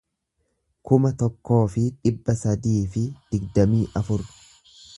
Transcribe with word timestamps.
kuma 0.89 1.11
tokkoo 1.19 1.59
fi 1.75 1.83
dhibba 2.07 2.35
sadii 2.41 2.81
fi 2.95 3.05
digdamii 3.35 3.85
afur 4.03 4.25